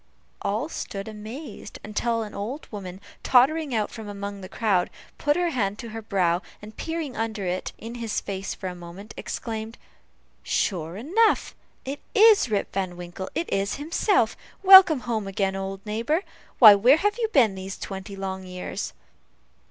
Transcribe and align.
All 0.41 0.67
stood 0.67 1.07
amazed, 1.07 1.77
until 1.83 2.23
an 2.23 2.33
old 2.33 2.67
woman, 2.71 2.99
tottering 3.21 3.75
out 3.75 3.91
from 3.91 4.09
among 4.09 4.41
the 4.41 4.49
crowd, 4.49 4.89
put 5.19 5.35
her 5.35 5.51
hand 5.51 5.77
to 5.77 5.89
her 5.89 6.01
brow, 6.01 6.41
and 6.59 6.75
peering 6.75 7.15
under 7.15 7.45
it 7.45 7.71
in 7.77 7.93
his 7.93 8.19
face 8.19 8.55
for 8.55 8.65
a 8.67 8.73
moment 8.73 9.13
exclaimed, 9.15 9.77
"sure 10.41 10.97
enough! 10.97 11.53
it 11.85 11.99
is 12.15 12.49
Rip 12.49 12.73
Van 12.73 12.97
Winkle 12.97 13.29
it 13.35 13.47
is 13.53 13.75
himself. 13.75 14.35
Welcome 14.63 15.01
home 15.01 15.27
again, 15.27 15.55
old 15.55 15.85
neighbor. 15.85 16.23
Why, 16.57 16.73
where 16.73 16.97
have 16.97 17.19
you 17.19 17.27
been 17.27 17.53
these 17.53 17.77
twenty 17.77 18.15
long 18.15 18.43
years?" 18.43 18.93